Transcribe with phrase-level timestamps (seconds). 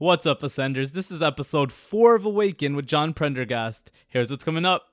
[0.00, 0.92] What's up, Ascenders?
[0.92, 3.92] This is episode 4 of Awaken with John Prendergast.
[4.08, 4.86] Here's what's coming up.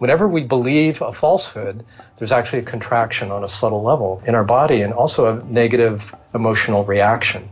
[0.00, 1.82] Whenever we believe a falsehood,
[2.18, 6.14] there's actually a contraction on a subtle level in our body and also a negative
[6.34, 7.50] emotional reaction.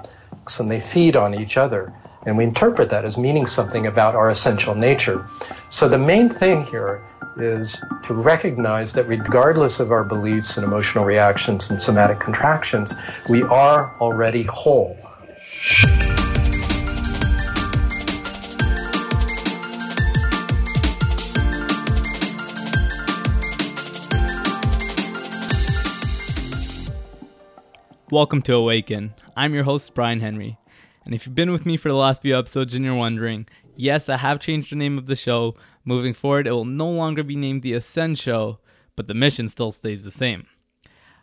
[0.49, 1.95] So they feed on each other.
[2.27, 5.27] And we interpret that as meaning something about our essential nature.
[5.71, 7.03] So the main thing here
[7.39, 12.93] is to recognize that regardless of our beliefs and emotional reactions and somatic contractions,
[13.31, 14.99] we are already whole.
[28.11, 29.13] Welcome to Awaken.
[29.37, 30.57] I'm your host, Brian Henry.
[31.05, 34.09] And if you've been with me for the last few episodes and you're wondering, yes,
[34.09, 35.57] I have changed the name of the show.
[35.85, 38.61] Moving forward, it will no longer be named The Ascend Show,
[38.97, 40.47] but the mission still stays the same.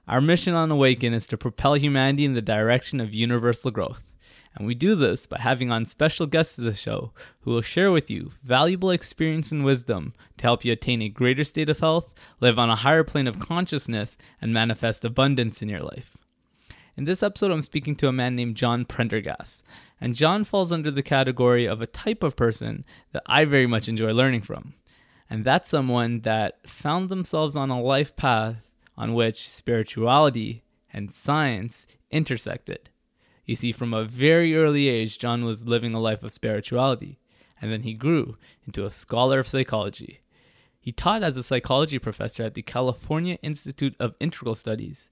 [0.07, 4.07] Our mission on Awaken is to propel humanity in the direction of universal growth.
[4.53, 7.91] And we do this by having on special guests of the show who will share
[7.91, 12.13] with you valuable experience and wisdom to help you attain a greater state of health,
[12.39, 16.14] live on a higher plane of consciousness, and manifest abundance in your life.
[16.97, 19.63] In this episode, I'm speaking to a man named John Prendergast,
[19.99, 23.89] and John falls under the category of a type of person that I very much
[23.89, 24.75] enjoy learning from.
[25.29, 28.55] And that's someone that found themselves on a life path
[28.95, 32.89] on which spirituality and science intersected.
[33.45, 37.19] You see, from a very early age, John was living a life of spirituality,
[37.61, 40.21] and then he grew into a scholar of psychology.
[40.79, 45.09] He taught as a psychology professor at the California Institute of Integral Studies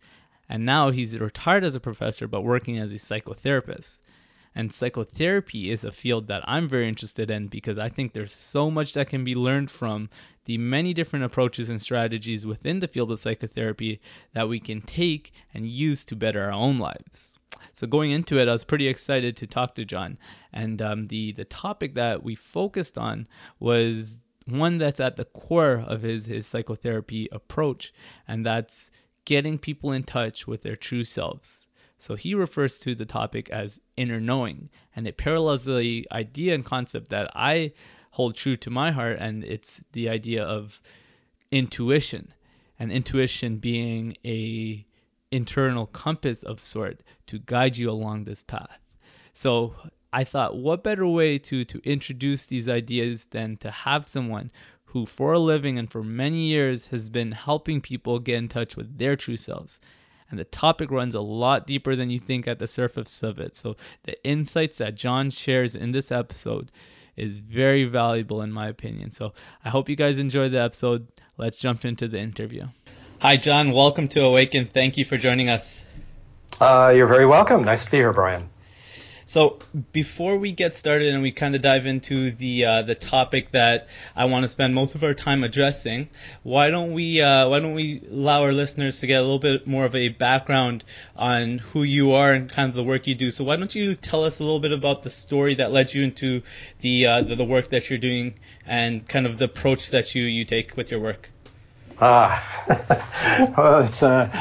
[0.54, 3.98] and now he's retired as a professor but working as a psychotherapist.
[4.54, 8.70] And psychotherapy is a field that I'm very interested in because I think there's so
[8.70, 10.12] much that can be learned from
[10.46, 14.00] the many different approaches and strategies within the field of psychotherapy
[14.34, 17.40] that we can take and use to better our own lives.
[17.74, 20.20] So going into it, I was pretty excited to talk to John,
[20.52, 23.28] and um, the the topic that we focused on
[23.60, 27.92] was one that's at the core of his his psychotherapy approach,
[28.28, 28.92] and that's
[29.26, 31.68] getting people in touch with their true selves.
[31.98, 36.66] So he refers to the topic as inner knowing, and it parallels the idea and
[36.66, 37.72] concept that I
[38.12, 40.82] hold true to my heart, and it's the idea of
[41.52, 42.34] intuition,
[42.78, 44.86] and intuition being a
[45.32, 48.80] internal compass of sort to guide you along this path.
[49.34, 49.74] So
[50.12, 54.52] I thought, what better way to to introduce these ideas than to have someone
[54.94, 58.78] who, for a living and for many years, has been helping people get in touch
[58.78, 59.80] with their true selves.
[60.30, 63.56] And the topic runs a lot deeper than you think at the surface of it.
[63.56, 66.72] So, the insights that John shares in this episode
[67.16, 69.12] is very valuable, in my opinion.
[69.12, 69.34] So,
[69.66, 71.08] I hope you guys enjoy the episode.
[71.38, 72.68] Let's jump into the interview.
[73.20, 73.72] Hi, John.
[73.72, 74.68] Welcome to Awaken.
[74.68, 75.82] Thank you for joining us.
[76.62, 77.64] Uh, you're very welcome.
[77.64, 78.48] Nice to be here, Brian.
[79.26, 79.60] So
[79.92, 83.88] before we get started and we kind of dive into the uh, the topic that
[84.16, 86.10] I want to spend most of our time addressing,
[86.44, 89.66] why don't we uh, why don't we allow our listeners to get a little bit
[89.66, 90.84] more of a background
[91.16, 93.32] on who you are and kind of the work you do?
[93.32, 96.04] So why don't you tell us a little bit about the story that led you
[96.04, 96.42] into
[96.82, 98.36] the uh, the, the work that you're doing
[98.66, 101.30] and kind of the approach that you you take with your work?
[102.02, 104.32] Ah, well, it's a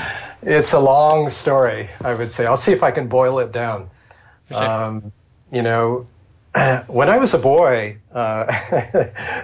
[0.42, 1.88] it's a long story.
[2.00, 3.91] I would say I'll see if I can boil it down.
[4.55, 5.13] Um,
[5.51, 6.07] you know,
[6.87, 8.45] when I was a boy, uh,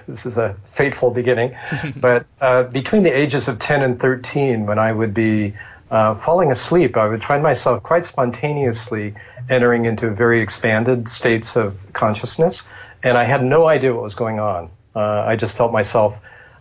[0.07, 1.57] this is a fateful beginning,
[1.97, 5.55] but uh, between the ages of 10 and 13, when I would be
[5.91, 9.15] uh, falling asleep, I would find myself quite spontaneously
[9.49, 12.65] entering into very expanded states of consciousness,
[13.03, 14.71] and I had no idea what was going on.
[14.95, 16.19] Uh, I just felt myself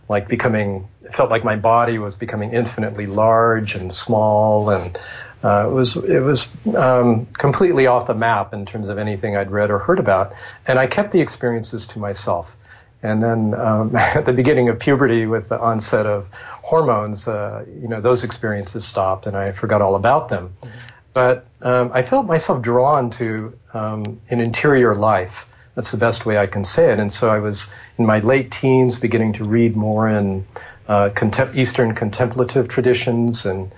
[0.08, 4.98] like becoming, felt like my body was becoming infinitely large and small and
[5.44, 9.50] uh, it was it was um, completely off the map in terms of anything I'd
[9.50, 10.32] read or heard about,
[10.66, 12.56] and I kept the experiences to myself.
[13.02, 16.28] And then um, at the beginning of puberty, with the onset of
[16.62, 20.54] hormones, uh, you know, those experiences stopped, and I forgot all about them.
[20.60, 20.78] Mm-hmm.
[21.12, 25.46] But um, I felt myself drawn to um, an interior life.
[25.74, 26.98] That's the best way I can say it.
[26.98, 30.46] And so I was in my late teens, beginning to read more in
[30.86, 33.72] uh, contem- Eastern contemplative traditions and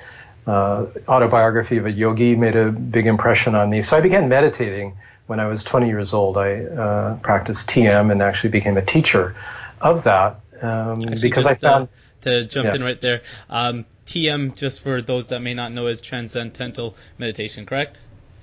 [0.46, 3.82] uh, autobiography of a yogi made a big impression on me.
[3.82, 4.96] So I began meditating
[5.26, 6.37] when I was 20 years old.
[6.37, 9.37] I uh, practiced TM and actually became a teacher
[9.81, 11.84] of that um, because just, I found.
[11.84, 11.90] Uh,
[12.22, 12.75] to jump yeah.
[12.75, 17.64] in right there, um, TM, just for those that may not know, is transcendental meditation,
[17.64, 17.98] correct?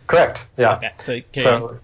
[0.07, 0.47] Correct.
[0.57, 0.77] Yeah.
[0.77, 1.25] Okay.
[1.33, 1.79] So, so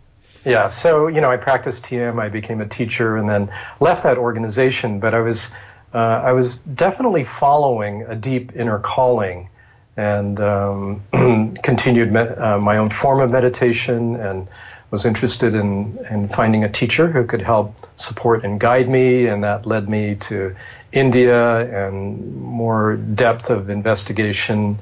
[0.45, 0.69] yeah.
[0.69, 2.19] So you know, I practiced TM.
[2.19, 5.00] I became a teacher, and then left that organization.
[5.00, 5.51] But I was
[5.94, 9.50] uh, I was definitely following a deep inner calling
[9.98, 11.01] and um,
[11.63, 14.48] continued uh, my own form of meditation and
[14.92, 19.44] was interested in, in finding a teacher who could help support and guide me, and
[19.44, 20.56] that led me to
[20.92, 24.78] India and more depth of investigation.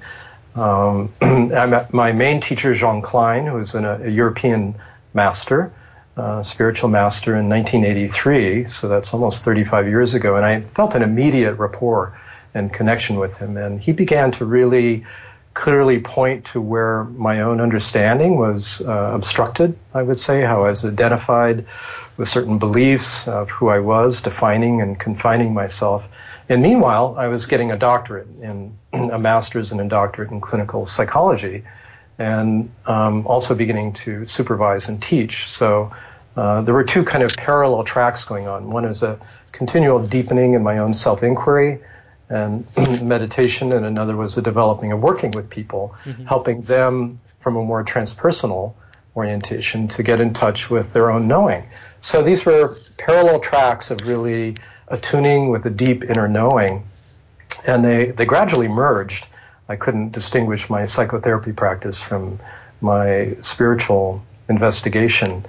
[0.55, 1.13] Um,
[1.91, 4.75] my main teacher, Jean Klein, who was an, a European
[5.13, 5.71] master,
[6.17, 11.03] uh, spiritual master in 1983, so that's almost 35 years ago, and I felt an
[11.03, 12.13] immediate rapport
[12.53, 13.57] and connection with him.
[13.57, 15.05] And he began to really
[15.53, 20.69] clearly point to where my own understanding was uh, obstructed, I would say, how I
[20.69, 21.65] was identified
[22.17, 26.07] with certain beliefs of who I was, defining and confining myself.
[26.47, 30.85] And meanwhile, I was getting a doctorate in a master's and a doctorate in clinical
[30.85, 31.63] psychology,
[32.17, 35.49] and um, also beginning to supervise and teach.
[35.49, 35.91] So
[36.37, 38.69] uh, there were two kind of parallel tracks going on.
[38.69, 39.19] One is a
[39.51, 41.79] continual deepening in my own self inquiry
[42.31, 42.65] and
[43.03, 46.25] meditation, and another was the developing of working with people, mm-hmm.
[46.25, 48.73] helping them from a more transpersonal
[49.15, 51.67] orientation to get in touch with their own knowing.
[51.99, 54.55] So these were parallel tracks of really
[54.87, 56.87] attuning with a deep inner knowing,
[57.67, 59.27] and they, they gradually merged.
[59.67, 62.39] I couldn't distinguish my psychotherapy practice from
[62.79, 65.45] my spiritual investigation.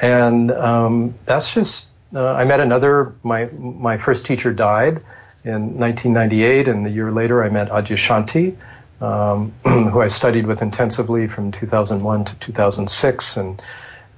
[0.00, 5.00] And um, that's just, uh, I met another, my, my first teacher died
[5.44, 8.56] in 1998, and the year later I met Adyashanti,
[9.00, 13.62] um, who I studied with intensively from 2001 to 2006, and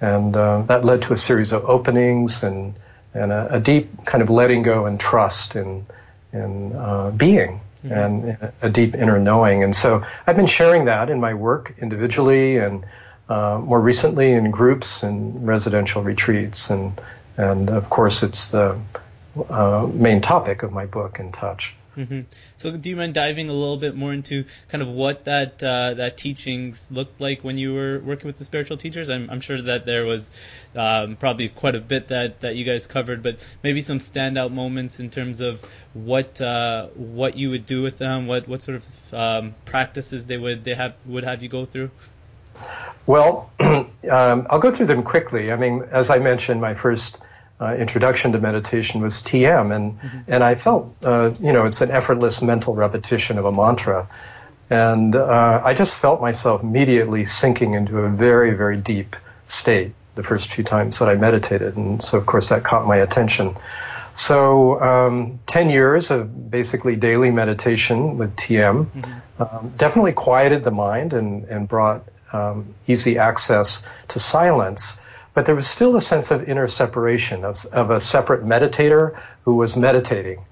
[0.00, 2.74] and uh, that led to a series of openings and
[3.14, 5.86] and a, a deep kind of letting go and trust in
[6.32, 7.92] in uh, being mm-hmm.
[7.92, 9.64] and a deep inner knowing.
[9.64, 12.84] And so I've been sharing that in my work individually and
[13.28, 17.00] uh, more recently in groups and residential retreats, and
[17.36, 18.78] and of course it's the
[19.48, 21.74] uh, main topic of my book, In Touch.
[21.96, 22.20] Mm-hmm.
[22.58, 25.94] So, do you mind diving a little bit more into kind of what that uh,
[25.94, 29.08] that teachings looked like when you were working with the spiritual teachers?
[29.08, 30.30] I'm, I'm sure that there was
[30.74, 35.00] um, probably quite a bit that, that you guys covered, but maybe some standout moments
[35.00, 35.62] in terms of
[35.94, 40.36] what uh, what you would do with them, what what sort of um, practices they
[40.36, 41.90] would they have would have you go through.
[43.06, 45.50] Well, um, I'll go through them quickly.
[45.50, 47.18] I mean, as I mentioned, my first
[47.60, 50.18] uh, introduction to meditation was TM, and mm-hmm.
[50.28, 54.08] and I felt uh, you know it's an effortless mental repetition of a mantra,
[54.68, 59.16] and uh, I just felt myself immediately sinking into a very very deep
[59.48, 62.96] state the first few times that I meditated, and so of course that caught my
[62.96, 63.56] attention.
[64.12, 69.42] So um, ten years of basically daily meditation with TM mm-hmm.
[69.42, 72.04] um, definitely quieted the mind and and brought
[72.34, 74.98] um, easy access to silence
[75.36, 79.54] but there was still a sense of inner separation of, of a separate meditator who
[79.54, 80.42] was meditating.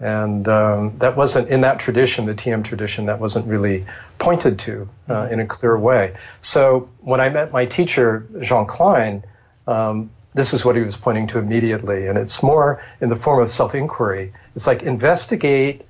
[0.00, 3.86] And um, that wasn't in that tradition, the TM tradition, that wasn't really
[4.18, 6.16] pointed to uh, in a clear way.
[6.40, 9.22] So when I met my teacher, Jean Klein,
[9.68, 12.08] um, this is what he was pointing to immediately.
[12.08, 14.32] And it's more in the form of self inquiry.
[14.56, 15.82] It's like investigate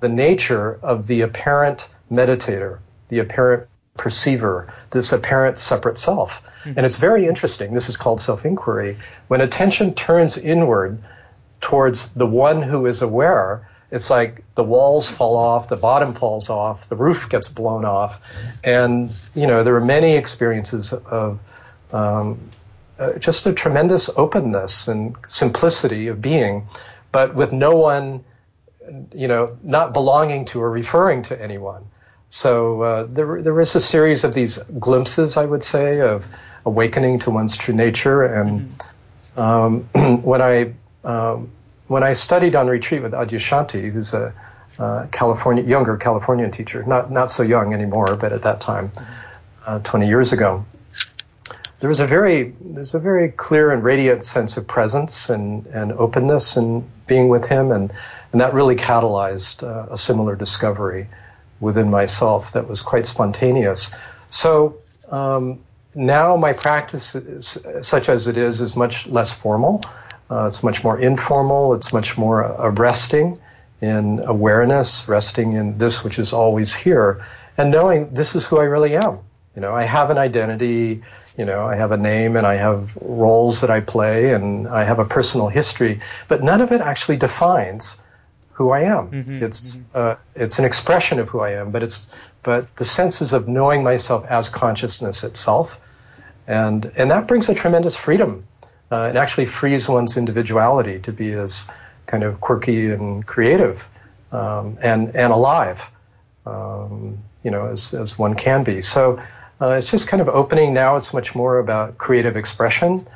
[0.00, 2.78] the nature of the apparent meditator,
[3.10, 3.68] the apparent
[3.98, 6.42] perceiver, this apparent separate self.
[6.60, 6.74] Mm-hmm.
[6.76, 7.74] And it's very interesting.
[7.74, 8.96] This is called self inquiry.
[9.28, 11.02] When attention turns inward
[11.60, 16.50] towards the one who is aware, it's like the walls fall off, the bottom falls
[16.50, 18.20] off, the roof gets blown off.
[18.62, 21.40] And, you know, there are many experiences of
[21.92, 22.50] um,
[22.98, 26.66] uh, just a tremendous openness and simplicity of being,
[27.12, 28.24] but with no one,
[29.14, 31.86] you know, not belonging to or referring to anyone.
[32.30, 36.26] So uh, there, there is a series of these glimpses, I would say, of
[36.66, 38.22] awakening to one's true nature.
[38.22, 38.70] And
[39.36, 39.40] mm-hmm.
[39.40, 41.50] um, when I um,
[41.86, 44.34] when I studied on retreat with Adyashanti, who's a
[44.78, 48.92] uh, California younger Californian teacher, not not so young anymore, but at that time,
[49.66, 50.64] uh, 20 years ago,
[51.80, 55.92] there was a very there's a very clear and radiant sense of presence and and
[55.92, 57.90] openness and being with him, and
[58.32, 61.08] and that really catalyzed uh, a similar discovery
[61.60, 63.94] within myself that was quite spontaneous.
[64.30, 64.78] So
[65.10, 65.58] um,
[65.94, 69.84] now my practice, is, such as it is, is much less formal.
[70.30, 71.74] Uh, it's much more informal.
[71.74, 73.38] It's much more a resting
[73.80, 77.24] in awareness, resting in this which is always here,
[77.56, 79.18] and knowing this is who I really am.
[79.54, 81.02] You know, I have an identity.
[81.36, 84.82] You know, I have a name and I have roles that I play and I
[84.82, 87.96] have a personal history, but none of it actually defines
[88.58, 89.10] who I am.
[89.10, 89.84] Mm-hmm, it's mm-hmm.
[89.94, 92.08] Uh, it's an expression of who I am, but it's
[92.42, 95.78] but the senses of knowing myself as consciousness itself,
[96.48, 98.44] and and that brings a tremendous freedom.
[98.90, 101.68] Uh, it actually frees one's individuality to be as
[102.06, 103.84] kind of quirky and creative
[104.32, 105.80] um, and and alive,
[106.44, 108.82] um, you know, as as one can be.
[108.82, 109.18] So.
[109.60, 110.96] uh, it's just kind of opening now.
[110.96, 113.06] It's much more about creative expression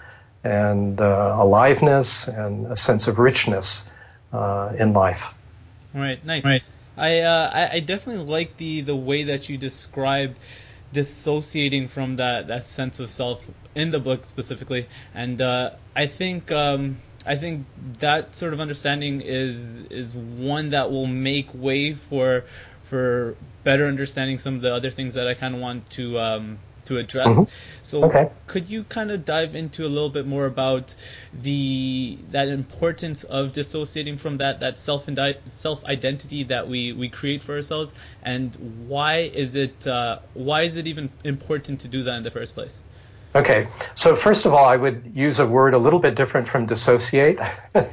[0.44, 3.88] and uh, aliveness and a sense of richness
[4.32, 5.24] uh, in life.
[5.94, 6.44] Right, nice.
[6.44, 6.62] Right.
[6.96, 10.36] I, uh, I, I definitely like the the way that you describe
[10.92, 16.50] dissociating from that that sense of self in the book specifically, and uh, I think.
[16.52, 17.66] Um, I think
[18.00, 22.44] that sort of understanding is is one that will make way for
[22.82, 26.58] for better understanding some of the other things that I kind of want to um,
[26.84, 27.28] to address.
[27.28, 27.50] Mm-hmm.
[27.82, 28.30] So okay.
[28.46, 30.94] could you kind of dive into a little bit more about
[31.32, 35.08] the that importance of dissociating from that that self
[35.46, 38.54] self identity that we we create for ourselves and
[38.88, 42.54] why is it uh, why is it even important to do that in the first
[42.54, 42.80] place?
[43.34, 46.66] Okay, so first of all, I would use a word a little bit different from
[46.66, 47.40] dissociate,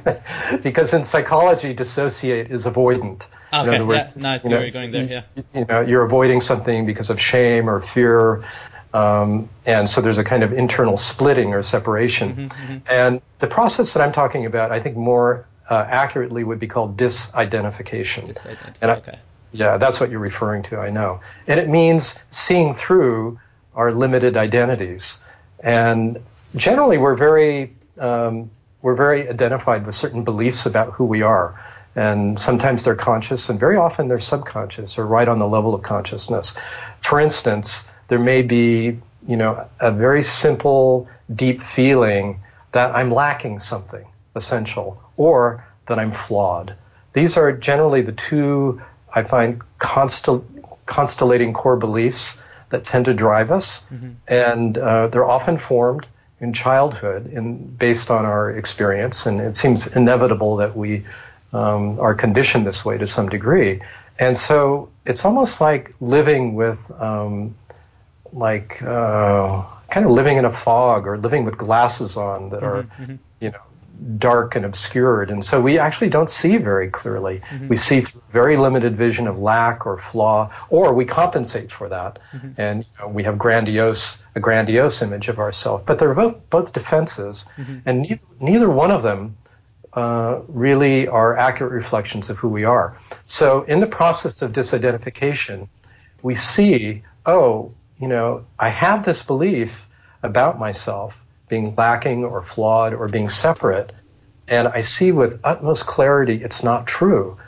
[0.62, 3.22] because in psychology, dissociate is avoidant.
[3.50, 4.44] Okay, in words, yeah, nice.
[4.44, 5.04] You know, you're going there.
[5.04, 5.42] Yeah.
[5.54, 8.44] You know, you're avoiding something because of shame or fear,
[8.92, 12.30] um, and so there's a kind of internal splitting or separation.
[12.30, 12.78] Mm-hmm, mm-hmm.
[12.90, 16.96] And the process that I'm talking about, I think more uh, accurately would be called
[16.96, 18.34] disidentification.
[18.34, 18.74] Disidentification.
[18.80, 19.18] And I, okay.
[19.52, 20.78] Yeah, that's what you're referring to.
[20.78, 23.38] I know, and it means seeing through
[23.74, 25.18] our limited identities.
[25.60, 26.18] And
[26.54, 28.50] generally, we're very um,
[28.82, 31.60] we're very identified with certain beliefs about who we are.
[31.96, 35.82] And sometimes they're conscious, and very often they're subconscious or right on the level of
[35.82, 36.54] consciousness.
[37.02, 42.40] For instance, there may be, you know, a very simple, deep feeling
[42.72, 46.74] that I'm lacking something essential or that I'm flawed.
[47.12, 48.82] These are generally the two
[49.14, 50.44] I find constel-
[50.86, 54.10] constellating core beliefs that tend to drive us, mm-hmm.
[54.26, 56.06] and uh, they're often formed
[56.40, 59.26] in childhood and based on our experience.
[59.26, 61.04] And it seems inevitable that we
[61.52, 63.82] um, are conditioned this way to some degree.
[64.18, 67.54] And so it's almost like living with, um,
[68.32, 72.66] like, uh, kind of living in a fog or living with glasses on that mm-hmm,
[72.66, 73.16] are, mm-hmm.
[73.40, 73.60] you know,
[74.16, 75.30] dark and obscured.
[75.30, 77.42] And so we actually don't see very clearly.
[77.50, 77.68] Mm-hmm.
[77.68, 82.18] We see through very limited vision of lack or flaw, or we compensate for that.
[82.32, 82.50] Mm-hmm.
[82.56, 85.84] And you know, we have grandiose, a grandiose image of ourselves.
[85.86, 87.78] But they're both, both defenses, mm-hmm.
[87.84, 89.36] and neither, neither, one of them
[89.92, 92.96] uh, really are accurate reflections of who we are.
[93.26, 95.68] So in the process of disidentification,
[96.22, 99.86] we see, oh, you know, I have this belief
[100.22, 103.92] about myself being lacking or flawed or being separate.
[104.48, 107.38] And I see with utmost clarity it's not true.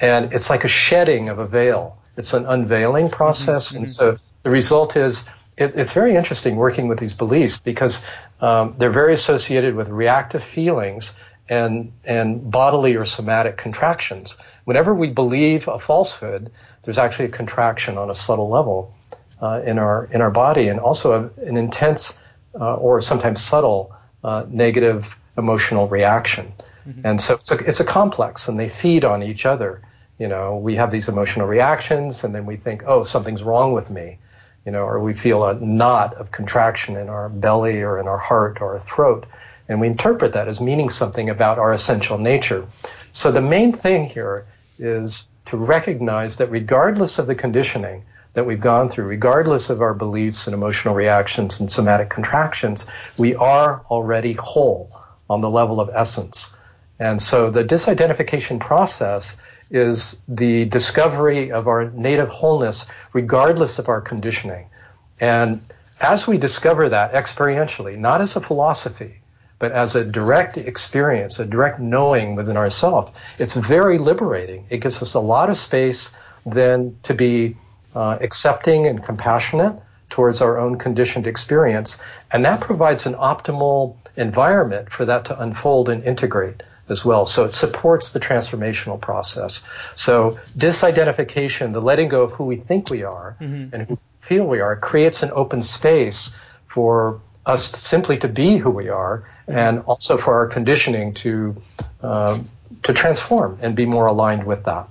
[0.00, 1.98] And it's like a shedding of a veil.
[2.16, 3.68] It's an unveiling process.
[3.68, 3.76] Mm-hmm.
[3.78, 8.00] And so the result is it, it's very interesting working with these beliefs because
[8.40, 14.36] um, they're very associated with reactive feelings and, and bodily or somatic contractions.
[14.64, 16.50] Whenever we believe a falsehood,
[16.84, 18.94] there's actually a contraction on a subtle level
[19.40, 22.18] uh, in our in our body, and also a, an intense
[22.60, 26.52] uh, or sometimes subtle uh, negative emotional reaction.
[26.88, 27.00] Mm-hmm.
[27.04, 29.82] And so it's a, it's a complex, and they feed on each other.
[30.18, 33.90] You know, we have these emotional reactions, and then we think, oh, something's wrong with
[33.90, 34.18] me.
[34.66, 38.18] You know, or we feel a knot of contraction in our belly or in our
[38.18, 39.26] heart or our throat,
[39.68, 42.66] and we interpret that as meaning something about our essential nature.
[43.12, 44.46] So the main thing here
[44.78, 48.04] is to recognize that regardless of the conditioning,
[48.38, 53.34] that we've gone through, regardless of our beliefs and emotional reactions and somatic contractions, we
[53.34, 54.96] are already whole
[55.28, 56.54] on the level of essence.
[57.00, 59.36] And so the disidentification process
[59.72, 64.70] is the discovery of our native wholeness regardless of our conditioning.
[65.18, 65.60] And
[66.00, 69.16] as we discover that experientially, not as a philosophy,
[69.58, 74.64] but as a direct experience, a direct knowing within ourselves, it's very liberating.
[74.70, 76.12] It gives us a lot of space
[76.46, 77.56] then to be
[77.94, 79.74] uh, accepting and compassionate
[80.10, 82.00] towards our own conditioned experience.
[82.32, 87.26] And that provides an optimal environment for that to unfold and integrate as well.
[87.26, 89.62] So it supports the transformational process.
[89.94, 93.74] So disidentification, the letting go of who we think we are mm-hmm.
[93.74, 96.34] and who we feel we are, creates an open space
[96.66, 101.56] for us simply to be who we are and also for our conditioning to
[102.02, 102.38] uh,
[102.82, 104.88] to transform and be more aligned with that.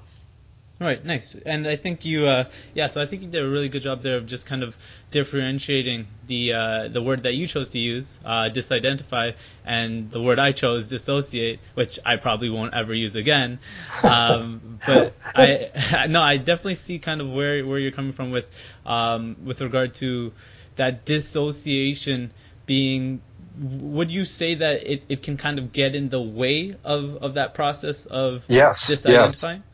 [0.79, 1.33] Right, nice.
[1.33, 4.03] And I think you, uh, yeah, so I think you did a really good job
[4.03, 4.77] there of just kind of
[5.09, 9.33] differentiating the uh, the word that you chose to use, uh, disidentify,
[9.65, 13.59] and the word I chose, dissociate, which I probably won't ever use again.
[14.03, 18.45] Um, but I, no, I definitely see kind of where where you're coming from with
[18.85, 20.31] um, with regard to
[20.75, 22.31] that dissociation
[22.67, 23.21] being
[23.59, 27.33] would you say that it, it can kind of get in the way of, of
[27.35, 29.57] that process of yes, disidentifying?
[29.57, 29.66] Yes.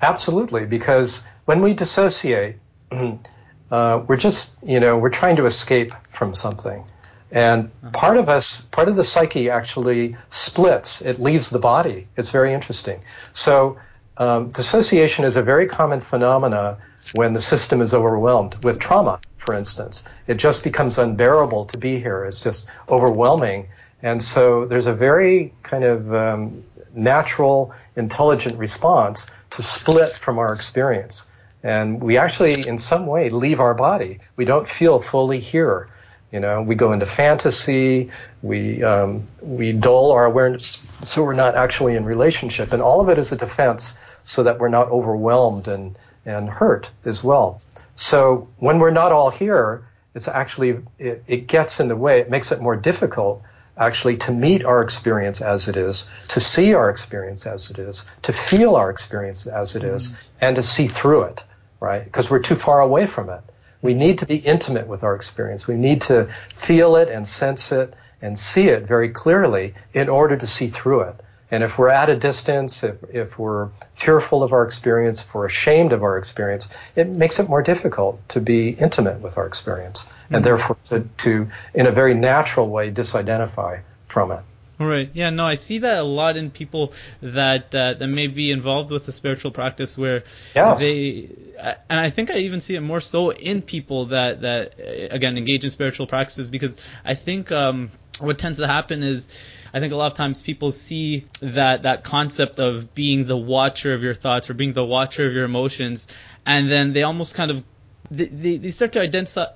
[0.00, 0.12] Mm-hmm.
[0.12, 2.56] Absolutely, because when we dissociate,
[3.70, 6.84] uh, we're just, you know, we're trying to escape from something.
[7.30, 7.90] And uh-huh.
[7.92, 11.02] part of us, part of the psyche actually splits.
[11.02, 12.08] It leaves the body.
[12.16, 13.02] It's very interesting.
[13.32, 13.78] So
[14.16, 16.78] um, dissociation is a very common phenomena
[17.14, 20.04] when the system is overwhelmed with trauma, for instance.
[20.26, 22.24] It just becomes unbearable to be here.
[22.24, 23.68] It's just overwhelming.
[24.02, 26.64] And so there's a very kind of um,
[26.94, 31.24] natural, intelligent response to split from our experience.
[31.62, 34.20] And we actually, in some way, leave our body.
[34.36, 35.88] We don't feel fully here.
[36.32, 38.10] You know, we go into fantasy,
[38.42, 43.08] we um, we dull our awareness, so we're not actually in relationship, and all of
[43.08, 47.62] it is a defense so that we're not overwhelmed and and hurt as well.
[47.94, 52.20] So when we're not all here, it's actually it, it gets in the way.
[52.20, 53.42] It makes it more difficult
[53.78, 58.04] actually to meet our experience as it is, to see our experience as it is,
[58.22, 60.20] to feel our experience as it is, mm-hmm.
[60.40, 61.42] and to see through it,
[61.80, 62.04] right?
[62.04, 63.40] Because we're too far away from it.
[63.80, 65.68] We need to be intimate with our experience.
[65.68, 70.36] We need to feel it and sense it and see it very clearly in order
[70.36, 71.20] to see through it.
[71.50, 75.46] And if we're at a distance, if, if we're fearful of our experience, if we're
[75.46, 80.02] ashamed of our experience, it makes it more difficult to be intimate with our experience
[80.02, 80.36] mm-hmm.
[80.36, 84.40] and therefore to, to, in a very natural way, disidentify from it.
[84.80, 85.10] Right.
[85.12, 85.30] Yeah.
[85.30, 89.06] No, I see that a lot in people that uh, that may be involved with
[89.06, 90.22] the spiritual practice, where
[90.54, 90.78] yes.
[90.78, 95.14] they, and I think I even see it more so in people that that uh,
[95.14, 97.90] again engage in spiritual practices because I think um,
[98.20, 99.26] what tends to happen is
[99.72, 103.94] I think a lot of times people see that that concept of being the watcher
[103.94, 106.06] of your thoughts or being the watcher of your emotions,
[106.46, 107.62] and then they almost kind of
[108.10, 109.46] they, they start to identify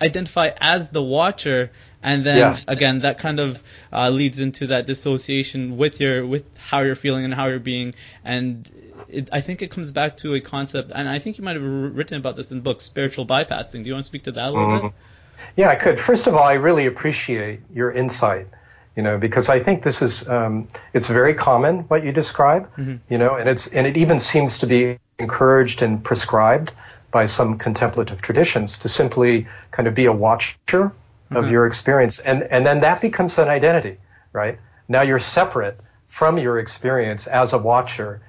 [0.00, 1.70] identify as the watcher
[2.02, 2.68] and then yes.
[2.68, 3.62] again that kind of
[3.92, 7.94] uh, leads into that dissociation with your with how you're feeling and how you're being
[8.24, 8.70] and
[9.08, 11.64] it, I think it comes back to a concept and I think you might have
[11.64, 14.48] written about this in the book spiritual bypassing do you want to speak to that
[14.48, 14.86] a little mm-hmm.
[14.88, 14.94] bit
[15.56, 18.48] yeah I could first of all I really appreciate your insight
[18.96, 22.96] you know, because I think this is um, it's very common what you describe, mm-hmm.
[23.08, 26.72] you know, and it's and it even seems to be encouraged and prescribed
[27.10, 31.36] by some contemplative traditions to simply kind of be a watcher mm-hmm.
[31.36, 33.96] of your experience, and and then that becomes an identity,
[34.32, 34.58] right?
[34.88, 38.20] Now you're separate from your experience as a watcher,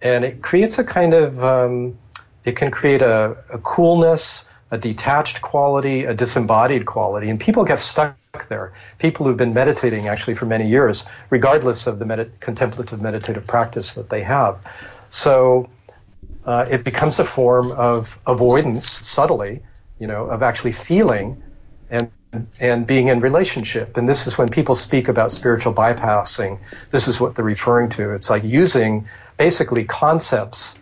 [0.00, 1.98] and it creates a kind of um,
[2.44, 7.78] it can create a, a coolness, a detached quality, a disembodied quality, and people get
[7.78, 8.16] stuck
[8.48, 8.72] there.
[8.98, 13.94] People who've been meditating actually for many years, regardless of the med- contemplative meditative practice
[13.94, 14.62] that they have.
[15.10, 15.68] So
[16.44, 19.62] uh, it becomes a form of avoidance, subtly,
[19.98, 21.42] you know, of actually feeling
[21.90, 22.10] and
[22.60, 23.96] and being in relationship.
[23.96, 26.58] And this is when people speak about spiritual bypassing.
[26.90, 28.12] This is what they're referring to.
[28.12, 30.78] It's like using basically concepts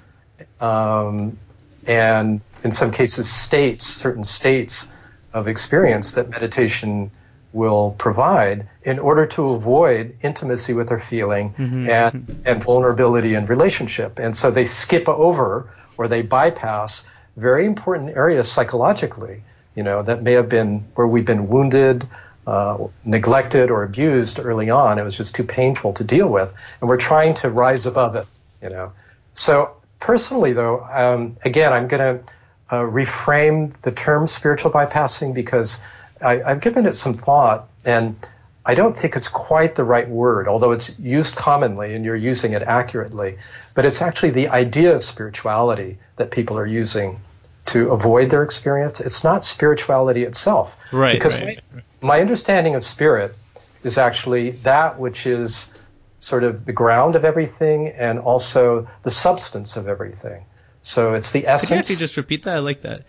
[0.61, 1.38] um,
[1.87, 4.90] and in some cases states, certain states
[5.33, 7.12] of experience that meditation
[7.52, 11.88] will provide in order to avoid intimacy with their feeling mm-hmm.
[11.88, 14.18] and, and vulnerability in relationship.
[14.18, 19.42] And so they skip over or they bypass very important areas psychologically,
[19.76, 22.07] you know, that may have been where we've been wounded,
[22.48, 24.98] uh, neglected, or abused early on.
[24.98, 26.52] It was just too painful to deal with.
[26.81, 28.26] And we're trying to rise above it,
[28.61, 28.92] you know.
[29.35, 32.33] So personally, though, um, again, I'm going to
[32.70, 35.79] uh, reframe the term spiritual bypassing because
[36.20, 38.16] I, I've given it some thought, and
[38.64, 42.52] I don't think it's quite the right word, although it's used commonly and you're using
[42.52, 43.38] it accurately.
[43.74, 47.20] But it's actually the idea of spirituality that people are using
[47.66, 49.00] to avoid their experience.
[49.00, 50.74] It's not spirituality itself.
[50.92, 51.14] Right.
[51.14, 51.61] Because right.
[51.72, 53.37] My, my understanding of spirit
[53.85, 55.72] is actually that which is
[56.18, 60.44] sort of the ground of everything and also the substance of everything.
[60.87, 61.68] So it's the essence.
[61.68, 62.55] Could you actually just repeat that?
[62.55, 63.03] I like that.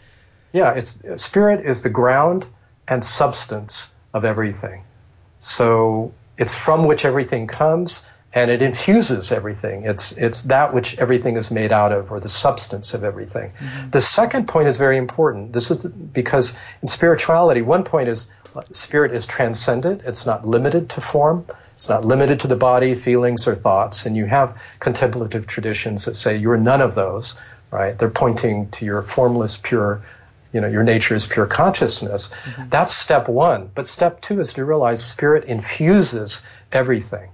[0.52, 2.48] Yeah, it's spirit is the ground
[2.88, 4.84] and substance of everything.
[5.42, 9.84] So it's from which everything comes and it infuses everything.
[9.84, 13.52] It's, it's that which everything is made out of or the substance of everything.
[13.52, 13.92] Mm-hmm.
[13.92, 15.54] The second point is very important.
[15.54, 18.28] This is because in spirituality, one point is
[18.72, 20.02] spirit is transcendent.
[20.04, 21.46] It's not limited to form.
[21.74, 24.08] It's not limited to the body, feelings, or thoughts.
[24.08, 27.38] And you have contemplative traditions that say you're none of those,
[27.72, 27.98] right?
[27.98, 30.02] They're pointing to your formless, pure
[30.54, 32.30] you know, your nature is pure consciousness.
[32.46, 32.70] Mm-hmm.
[32.70, 33.70] That's step one.
[33.76, 37.30] But step two is to realize spirit infuses everything.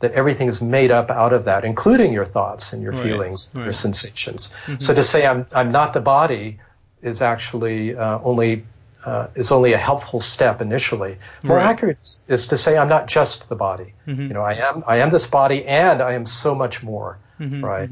[0.00, 3.02] That everything is made up out of that, including your thoughts and your right.
[3.02, 3.64] feelings, right.
[3.64, 4.48] your sensations.
[4.66, 4.78] Mm-hmm.
[4.78, 6.58] So to say I'm I'm not the body
[7.00, 8.64] is actually uh, only
[9.04, 11.18] uh, is only a helpful step initially.
[11.42, 11.66] More right.
[11.66, 13.94] accurate is to say I'm not just the body.
[14.06, 14.22] Mm-hmm.
[14.22, 17.18] You know, I am I am this body and I am so much more.
[17.40, 17.64] Mm-hmm.
[17.64, 17.90] Right.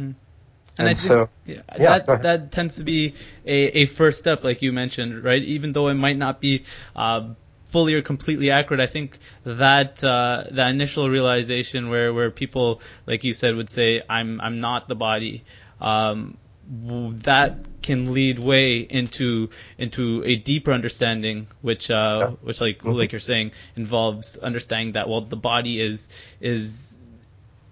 [0.79, 4.43] And, and I so, think yeah, that that tends to be a, a first step,
[4.43, 5.43] like you mentioned, right?
[5.43, 6.65] Even though it might not be
[6.97, 7.29] uh,
[7.67, 13.23] fully or completely accurate, I think that uh, that initial realization where where people, like
[13.23, 15.45] you said, would say, "I'm I'm not the body."
[15.81, 22.37] Um, that can lead way into into a deeper understanding, which uh, yeah.
[22.43, 22.93] which like mm-hmm.
[22.93, 26.09] like you're saying involves understanding that well the body is
[26.41, 26.83] is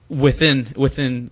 [0.09, 1.31] within within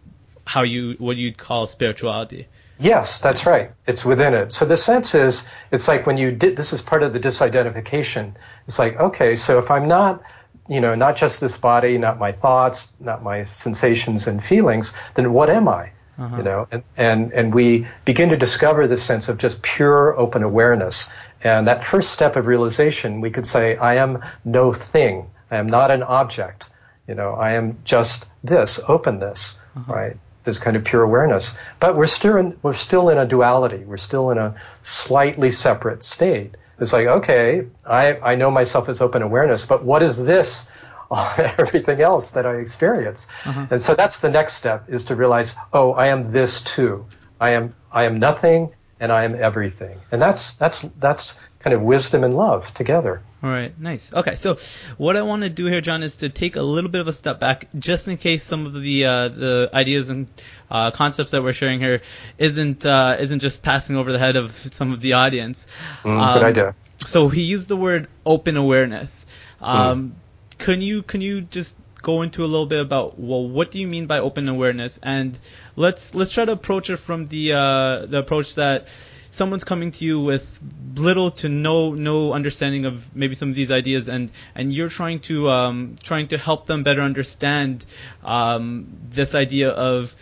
[0.48, 2.48] how you what you'd call spirituality.
[2.80, 3.70] Yes, that's right.
[3.86, 4.52] It's within it.
[4.52, 6.56] So the sense is, it's like when you did.
[6.56, 8.34] This is part of the disidentification.
[8.66, 10.22] It's like okay, so if I'm not
[10.70, 15.32] you know, not just this body, not my thoughts, not my sensations and feelings, then
[15.32, 15.92] what am I?
[16.18, 16.36] uh-huh.
[16.36, 20.42] you know, and, and, and we begin to discover this sense of just pure open
[20.42, 21.10] awareness.
[21.42, 25.30] And that first step of realization, we could say, I am no thing.
[25.50, 26.68] I am not an object.
[27.06, 29.92] You know, I am just this, openness, uh-huh.
[29.92, 30.16] right?
[30.48, 31.56] This kind of pure awareness.
[31.78, 33.84] But we're still in, we're still in a duality.
[33.84, 36.56] We're still in a slightly separate state.
[36.80, 40.66] It's like, okay, I, I know myself as open awareness, but what is this
[41.58, 43.26] everything else that I experience.
[43.44, 43.66] Uh-huh.
[43.70, 47.06] And so that's the next step is to realize, oh, I am this too.
[47.40, 50.00] I am I am nothing and I am everything.
[50.10, 53.22] And that's that's that's kind of wisdom and love together.
[53.42, 54.12] All right, nice.
[54.12, 54.58] Okay, so
[54.96, 57.12] what I want to do here, John, is to take a little bit of a
[57.12, 60.30] step back, just in case some of the uh, the ideas and
[60.70, 62.02] uh, concepts that we're sharing here
[62.36, 65.66] isn't uh, isn't just passing over the head of some of the audience.
[66.02, 66.74] Mm, um, good idea.
[67.06, 69.24] So he used the word open awareness.
[69.60, 70.12] Um, mm
[70.58, 73.86] can you can you just go into a little bit about well what do you
[73.86, 74.98] mean by open awareness?
[75.02, 75.38] And
[75.76, 78.88] let's let's try to approach it from the uh, the approach that
[79.30, 80.58] someone's coming to you with
[80.94, 85.20] little to no no understanding of maybe some of these ideas and and you're trying
[85.20, 87.84] to um, trying to help them better understand
[88.24, 90.14] um, this idea of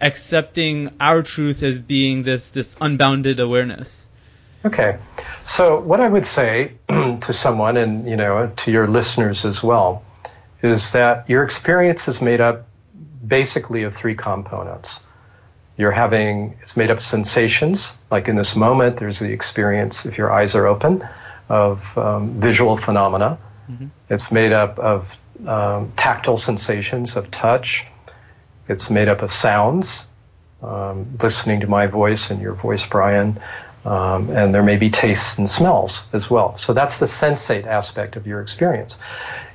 [0.00, 4.08] accepting our truth as being this this unbounded awareness.
[4.64, 4.98] Okay.
[5.46, 10.02] So what I would say to someone, and you know, to your listeners as well,
[10.62, 12.66] is that your experience is made up
[13.26, 15.00] basically of three components.
[15.76, 20.16] You're having it's made up of sensations, like in this moment, there's the experience if
[20.16, 21.06] your eyes are open
[21.48, 23.38] of um, visual phenomena.
[23.70, 23.86] Mm-hmm.
[24.08, 27.86] It's made up of um, tactile sensations of touch.
[28.68, 30.06] It's made up of sounds,
[30.62, 33.38] um, listening to my voice and your voice, Brian.
[33.86, 36.56] Um, and there may be tastes and smells as well.
[36.56, 38.98] So that's the sensate aspect of your experience.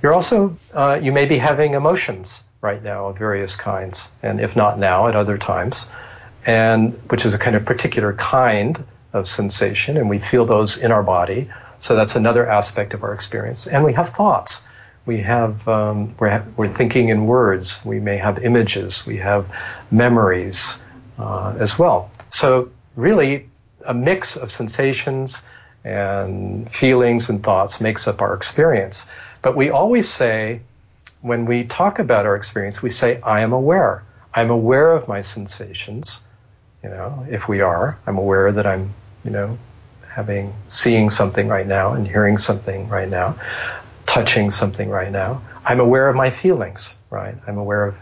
[0.01, 4.55] You're also, uh, you may be having emotions right now of various kinds, and if
[4.55, 5.85] not now, at other times,
[6.45, 10.91] and which is a kind of particular kind of sensation, and we feel those in
[10.91, 11.49] our body.
[11.79, 13.67] So that's another aspect of our experience.
[13.67, 14.63] And we have thoughts.
[15.05, 17.83] We have, um, we're, we're thinking in words.
[17.83, 19.05] We may have images.
[19.05, 19.45] We have
[19.89, 20.79] memories
[21.19, 22.09] uh, as well.
[22.29, 23.49] So really,
[23.85, 25.41] a mix of sensations
[25.83, 29.05] and feelings and thoughts makes up our experience.
[29.41, 30.61] But we always say,
[31.21, 34.03] when we talk about our experience, we say, I am aware.
[34.33, 36.19] I'm aware of my sensations.
[36.83, 39.57] You know, if we are, I'm aware that I'm, you know,
[40.07, 43.35] having, seeing something right now and hearing something right now,
[44.05, 45.41] touching something right now.
[45.63, 47.35] I'm aware of my feelings, right?
[47.47, 47.95] I'm aware of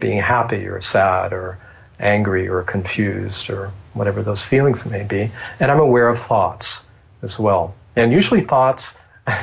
[0.00, 1.58] being happy or sad or
[2.00, 5.30] angry or confused or whatever those feelings may be.
[5.60, 6.84] And I'm aware of thoughts
[7.22, 7.74] as well.
[7.96, 8.94] And usually thoughts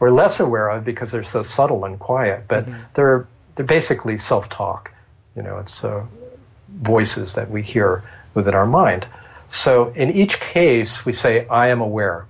[0.00, 2.80] we're less aware of because they're so subtle and quiet, but mm-hmm.
[2.94, 4.92] they're they're basically self-talk.
[5.36, 6.04] You know, it's uh,
[6.68, 8.02] voices that we hear
[8.34, 9.06] within our mind.
[9.48, 12.26] So in each case, we say, "I am aware."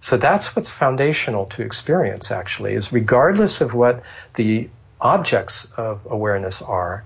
[0.00, 2.32] So that's what's foundational to experience.
[2.32, 4.02] Actually, is regardless of what
[4.34, 4.68] the
[5.00, 7.04] objects of awareness are,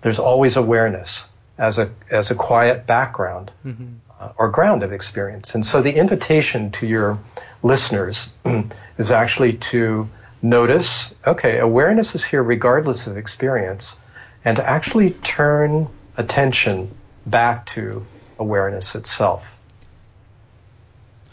[0.00, 3.86] there's always awareness as a as a quiet background mm-hmm.
[4.18, 5.54] uh, or ground of experience.
[5.54, 7.18] And so the invitation to your
[7.62, 8.32] listeners
[8.98, 10.08] is actually to
[10.40, 13.96] notice, okay, awareness is here regardless of experience,
[14.44, 16.94] and to actually turn attention
[17.26, 18.06] back to
[18.38, 19.56] awareness itself.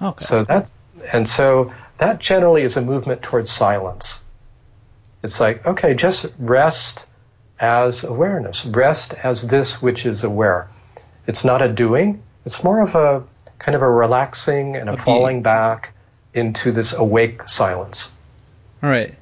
[0.02, 0.26] Okay.
[0.26, 0.72] So that
[1.14, 4.24] and so that generally is a movement towards silence.
[5.24, 7.06] It's like, okay, just rest
[7.60, 8.66] as awareness.
[8.66, 10.70] Rest as this which is aware.
[11.28, 13.24] It's not a doing, it's more of a
[13.60, 15.94] kind of a relaxing and a, a falling back
[16.34, 18.12] into this awake silence.
[18.84, 19.16] All right.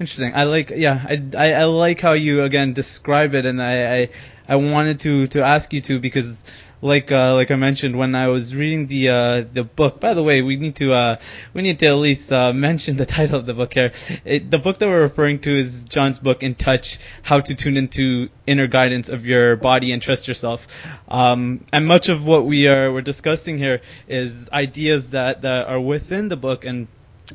[0.00, 0.34] Interesting.
[0.34, 4.08] I like, yeah, I, I, I, like how you again describe it, and I, I,
[4.46, 6.44] I wanted to to ask you to because
[6.82, 10.00] like uh, like I mentioned when I was reading the uh, the book.
[10.00, 11.16] By the way, we need to uh,
[11.54, 13.92] we need to at least uh, mention the title of the book here.
[14.24, 17.76] It, the book that we're referring to is John's book, In Touch: How to Tune
[17.76, 20.66] into Inner Guidance of Your Body and Trust Yourself.
[21.08, 25.80] Um, and much of what we are we're discussing here is ideas that that are
[25.80, 26.64] within the book.
[26.64, 26.88] And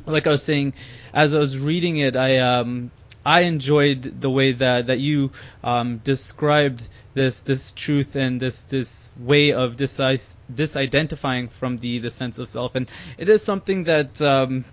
[0.06, 0.74] like I was saying,
[1.12, 2.90] as I was reading it, I um,
[3.24, 5.30] I enjoyed the way that that you
[5.62, 9.98] um, described this this truth and this this way of dis-
[10.52, 14.64] disidentifying from the the sense of self, and it is something that um,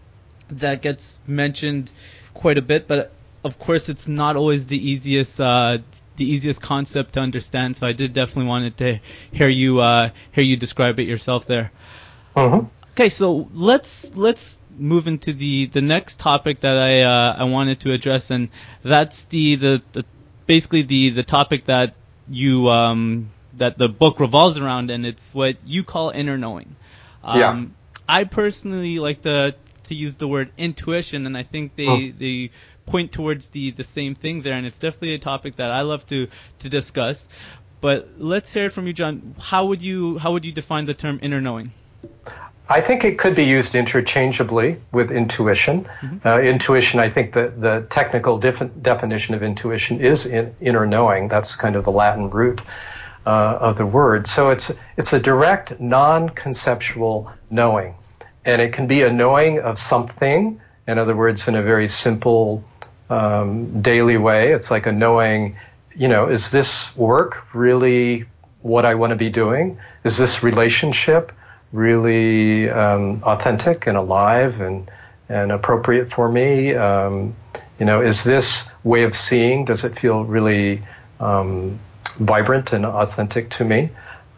[0.50, 1.92] that gets mentioned
[2.34, 3.12] quite a bit, but
[3.44, 5.40] of course it's not always the easiest.
[5.40, 5.80] Uh,
[6.16, 9.00] the easiest concept to understand, so I did definitely wanted to
[9.32, 11.72] hear you uh, hear you describe it yourself there.
[12.36, 12.68] Mm-hmm.
[12.92, 17.82] Okay, so let's let's move into the the next topic that I uh, I wanted
[17.82, 18.50] to address, and
[18.84, 20.06] that's the, the, the
[20.48, 21.96] basically the the topic that
[22.30, 26.76] you um, that the book revolves around, and it's what you call inner knowing.
[27.24, 27.65] Um, yeah.
[28.08, 32.12] I personally like to to use the word intuition, and I think they oh.
[32.18, 32.52] they
[32.86, 36.06] point towards the the same thing there, and it's definitely a topic that I love
[36.08, 36.28] to
[36.60, 37.28] to discuss.
[37.82, 39.36] But let's hear it from you, John.
[39.39, 41.72] How would you how would you define the term inner knowing?
[42.72, 45.86] I think it could be used interchangeably with intuition.
[45.86, 46.28] Mm-hmm.
[46.28, 51.30] Uh, intuition, I think the, the technical def- definition of intuition is in, inner knowing.
[51.30, 52.62] That's kind of the Latin root
[53.26, 54.28] uh, of the word.
[54.28, 57.96] So it's, it's a direct, non conceptual knowing.
[58.46, 62.64] And it can be a knowing of something, in other words, in a very simple
[63.10, 64.54] um, daily way.
[64.54, 65.58] It's like a knowing,
[65.96, 68.26] you know, is this work really
[68.62, 69.80] what I want to be doing?
[70.04, 71.32] Is this relationship?
[71.72, 74.90] Really um, authentic and alive and
[75.28, 76.74] and appropriate for me?
[76.74, 77.36] Um,
[77.80, 79.66] you know, is this way of seeing?
[79.66, 80.84] Does it feel really
[81.20, 81.80] um,
[82.20, 83.90] vibrant and authentic to me?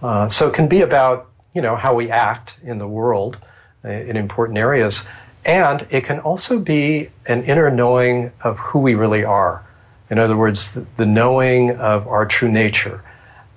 [0.01, 3.37] Uh, so it can be about you know how we act in the world
[3.85, 5.05] uh, in important areas,
[5.45, 9.65] and it can also be an inner knowing of who we really are.
[10.09, 13.03] In other words, the, the knowing of our true nature.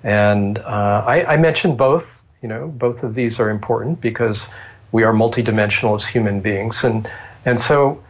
[0.03, 2.05] And uh, I, I mentioned both
[2.45, 4.47] you know, both of these are important because
[4.91, 7.09] we are multidimensional as human beings, and
[7.43, 8.03] and so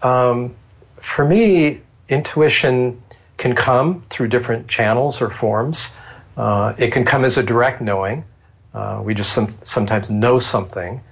[0.00, 0.54] um,
[1.02, 3.02] for me, intuition
[3.36, 5.94] can come through different channels or forms.
[6.34, 8.24] Uh, it can come as a direct knowing.
[8.72, 11.02] Uh, we just some, sometimes know something.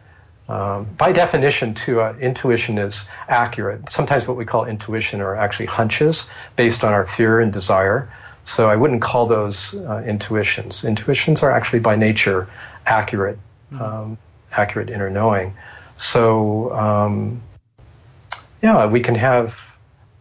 [0.48, 3.92] Um, by definition, too, uh, intuition is accurate.
[3.92, 6.24] Sometimes what we call intuition are actually hunches
[6.56, 8.10] based on our fear and desire.
[8.44, 10.84] So I wouldn't call those uh, intuitions.
[10.84, 12.48] Intuitions are actually by nature
[12.86, 13.38] accurate,
[13.72, 13.82] mm-hmm.
[13.82, 14.18] um,
[14.52, 15.54] accurate inner knowing.
[15.96, 17.42] So um,
[18.62, 19.54] yeah, we can have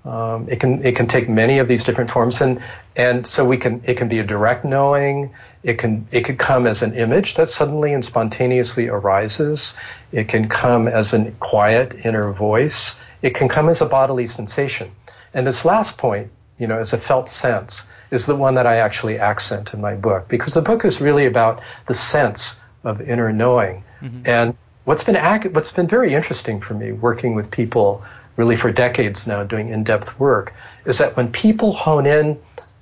[0.04, 2.62] um, it can it can take many of these different forms, and
[2.96, 5.34] and so we can it can be a direct knowing.
[5.64, 9.76] It can it could come as an image that suddenly and spontaneously arises.
[10.12, 13.00] It can come as a quiet inner voice.
[13.22, 14.92] It can come as a bodily sensation.
[15.34, 18.78] And this last point, you know, as a felt sense is the one that I
[18.78, 23.32] actually accent in my book because the book is really about the sense of inner
[23.32, 23.84] knowing.
[24.02, 24.24] Mm-hmm.
[24.26, 28.04] And what's been ac- what's been very interesting for me working with people
[28.36, 30.54] really for decades now doing in-depth work
[30.86, 32.40] is that when people hone in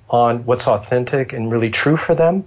[0.08, 2.44] on what's authentic and really true for them,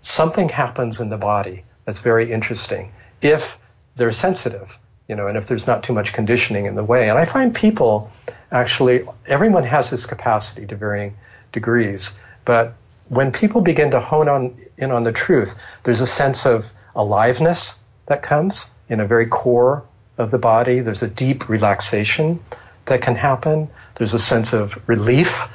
[0.00, 3.58] something happens in the body that's very interesting if
[3.96, 7.08] they're sensitive, you know, and if there's not too much conditioning in the way.
[7.08, 8.10] And I find people
[8.50, 11.16] actually everyone has this capacity to varying
[11.54, 12.18] degrees.
[12.44, 12.74] But
[13.08, 17.78] when people begin to hone on in on the truth, there's a sense of aliveness
[18.06, 19.82] that comes in a very core
[20.18, 20.80] of the body.
[20.80, 22.40] There's a deep relaxation
[22.86, 23.68] that can happen.
[23.96, 25.48] There's a sense of relief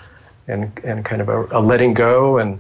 [0.48, 2.60] and, and kind of a, a letting go and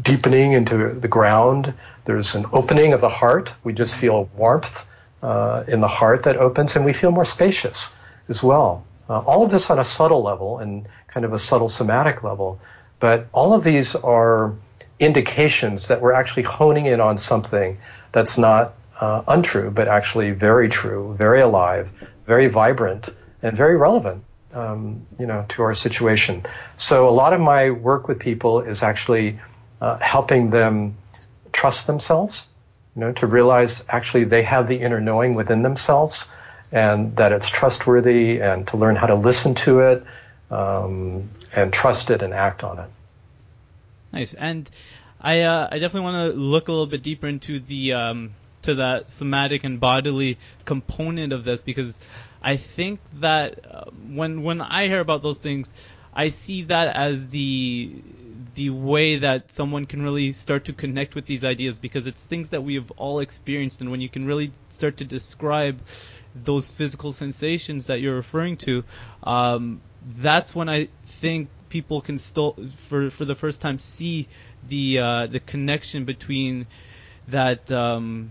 [0.00, 1.74] deepening into the ground.
[2.06, 3.52] There's an opening of the heart.
[3.62, 4.84] We just feel warmth
[5.22, 7.94] uh, in the heart that opens, and we feel more spacious
[8.28, 8.84] as well.
[9.08, 12.58] Uh, all of this on a subtle level and kind of a subtle somatic level.
[13.00, 14.54] But all of these are
[14.98, 17.78] indications that we're actually honing in on something
[18.12, 21.90] that's not uh, untrue, but actually very true, very alive,
[22.26, 23.10] very vibrant,
[23.42, 26.44] and very relevant, um, you know, to our situation.
[26.76, 29.38] So a lot of my work with people is actually
[29.80, 30.96] uh, helping them
[31.52, 32.46] trust themselves,
[32.94, 36.28] you know, to realize actually they have the inner knowing within themselves
[36.72, 40.04] and that it's trustworthy and to learn how to listen to it
[40.50, 42.90] um, and trust it and act on it.
[44.12, 44.34] Nice.
[44.34, 44.68] And
[45.20, 48.76] I uh, I definitely want to look a little bit deeper into the um, to
[48.76, 51.98] that somatic and bodily component of this because
[52.42, 55.72] I think that uh, when when I hear about those things,
[56.14, 57.92] I see that as the
[58.54, 62.50] the way that someone can really start to connect with these ideas because it's things
[62.50, 65.80] that we have all experienced and when you can really start to describe
[66.36, 68.84] those physical sensations that you're referring to
[69.24, 69.80] um,
[70.18, 72.56] that's when I think people can still
[72.88, 74.28] for for the first time see
[74.68, 76.66] the uh, the connection between
[77.28, 78.30] that um,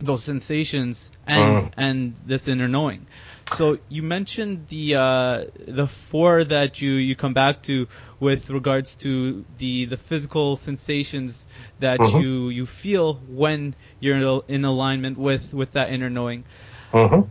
[0.00, 1.72] those sensations and mm.
[1.76, 3.06] and this inner knowing.
[3.52, 7.86] So you mentioned the uh, the four that you, you come back to
[8.18, 11.46] with regards to the, the physical sensations
[11.80, 12.18] that mm-hmm.
[12.18, 16.44] you you feel when you're in alignment with, with that inner knowing.
[16.92, 17.28] Mm-hmm.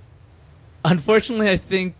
[0.83, 1.95] Unfortunately, I think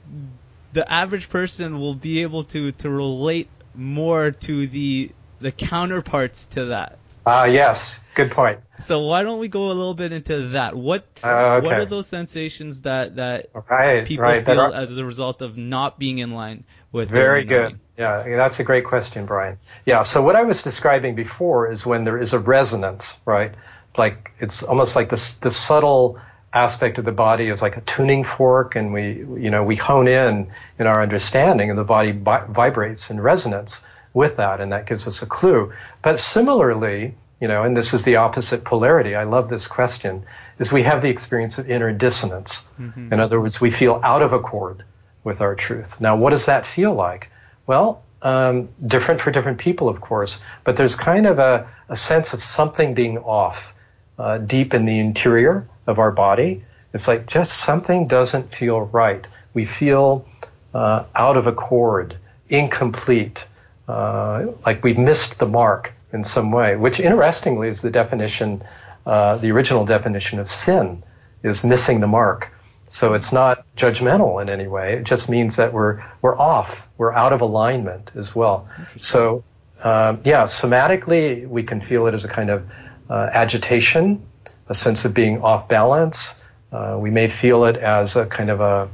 [0.74, 6.66] the average person will be able to, to relate more to the the counterparts to
[6.66, 7.00] that.
[7.26, 8.60] Ah, uh, yes, good point.
[8.84, 10.76] So why don't we go a little bit into that?
[10.76, 11.66] What uh, okay.
[11.66, 14.74] what are those sensations that that right, people right, feel are...
[14.74, 17.10] as a result of not being in line with?
[17.10, 17.80] Very good.
[17.98, 19.60] Yeah, that's a great question, Brian.
[19.86, 20.04] Yeah.
[20.04, 23.54] So what I was describing before is when there is a resonance, right?
[23.88, 26.20] It's like it's almost like this the subtle
[26.54, 30.08] aspect of the body is like a tuning fork, and we you know we hone
[30.08, 33.82] in in our understanding, and the body bi- vibrates in resonance
[34.14, 35.72] with that, and that gives us a clue.
[36.02, 39.16] But similarly, you know, and this is the opposite polarity.
[39.16, 40.24] I love this question.
[40.60, 42.68] Is we have the experience of inner dissonance.
[42.80, 43.12] Mm-hmm.
[43.12, 44.86] In other words, we feel out of accord
[45.24, 46.00] with our truth.
[46.00, 47.30] Now, what does that feel like?
[47.66, 52.34] Well, um, different for different people, of course, but there's kind of a, a sense
[52.34, 53.74] of something being off
[54.20, 56.64] uh, deep in the interior of our body.
[56.94, 59.26] It's like just something doesn't feel right.
[59.56, 60.28] We feel
[60.76, 62.18] uh, out of accord,
[62.50, 63.46] incomplete,
[63.88, 68.64] uh, like we've missed the mark in some way, which interestingly is the definition,
[69.06, 71.04] uh, the original definition of sin
[71.44, 72.50] is missing the mark.
[72.90, 74.98] So it's not judgmental in any way.
[74.98, 76.88] It just means that we're we're off.
[76.98, 78.68] We're out of alignment as well.
[79.00, 79.44] So
[79.84, 82.70] um, yeah, somatically we can feel it as a kind of
[83.10, 84.26] uh, agitation,
[84.68, 86.36] a sense of being off balance.
[86.72, 88.90] Uh, we may feel it as a kind of a,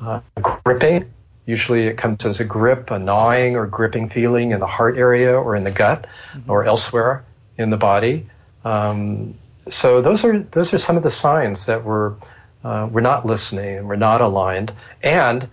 [0.00, 1.10] uh, gripping
[1.48, 5.32] Usually it comes as a grip, a gnawing or gripping feeling in the heart area
[5.34, 6.50] or in the gut mm-hmm.
[6.50, 7.24] or elsewhere
[7.56, 8.26] in the body.
[8.66, 9.38] Um,
[9.70, 12.16] so those are those are some of the signs that we're
[12.62, 15.48] uh, we're not listening and we're not aligned, and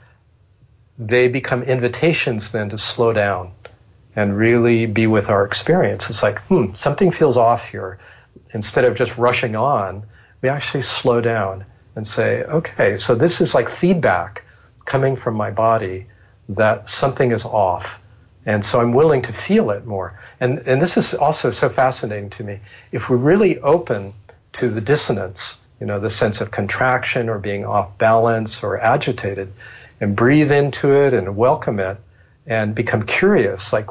[0.99, 3.53] they become invitations then to slow down
[4.17, 6.09] and really be with our experience.
[6.09, 7.99] It's like, hmm, something feels off here.
[8.53, 10.03] Instead of just rushing on,
[10.41, 11.63] we actually slow down
[11.95, 14.44] and say, okay, so this is like feedback
[14.85, 16.07] coming from my body
[16.49, 17.99] that something is off.
[18.45, 20.19] And so I'm willing to feel it more.
[20.39, 22.59] And, and this is also so fascinating to me.
[22.91, 24.13] If we're really open
[24.53, 29.51] to the dissonance, you know, the sense of contraction or being off balance or agitated,
[29.99, 31.97] and breathe into it and welcome it
[32.45, 33.87] and become curious, like,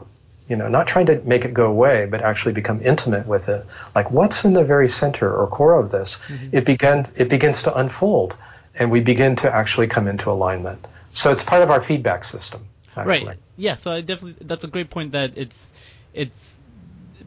[0.48, 3.66] you know, not trying to make it go away, but actually become intimate with it.
[3.94, 6.20] Like, what's in the very center or core of this?
[6.28, 6.56] Mm-hmm.
[6.56, 8.36] It begins, it begins to unfold
[8.78, 10.84] and we begin to actually come into alignment.
[11.12, 12.66] So it's part of our feedback system.
[12.96, 13.26] Actually.
[13.26, 13.38] Right.
[13.56, 13.74] Yeah.
[13.74, 15.72] So I definitely that's a great point that it's
[16.12, 16.52] it's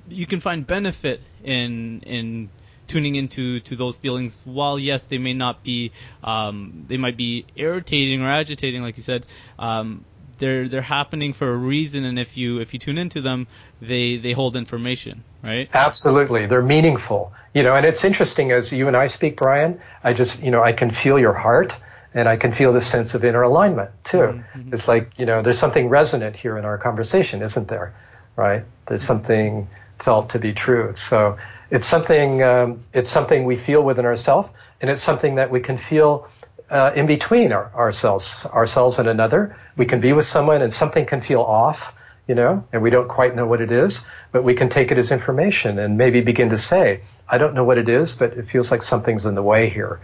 [0.09, 2.49] you can find benefit in in
[2.87, 5.91] tuning into to those feelings while yes they may not be
[6.23, 9.25] um, they might be irritating or agitating like you said
[9.59, 10.05] um,
[10.39, 13.47] they're they're happening for a reason and if you if you tune into them
[13.81, 18.87] they they hold information right absolutely they're meaningful you know, and it's interesting as you
[18.87, 21.75] and I speak, Brian, I just, you know, I can feel your heart
[22.13, 24.17] and I can feel this sense of inner alignment too.
[24.17, 24.75] Mm-hmm.
[24.75, 27.95] It's like, you know, there's something resonant here in our conversation, isn't there?
[28.35, 28.63] Right?
[28.85, 30.93] There's something felt to be true.
[30.95, 31.39] So
[31.71, 35.79] it's something, um, it's something we feel within ourselves and it's something that we can
[35.79, 36.29] feel
[36.69, 39.55] uh, in between our, ourselves, ourselves and another.
[39.75, 41.93] We can be with someone and something can feel off,
[42.27, 44.01] you know, and we don't quite know what it is,
[44.31, 47.63] but we can take it as information and maybe begin to say, I don't know
[47.63, 49.99] what it is, but it feels like something's in the way here.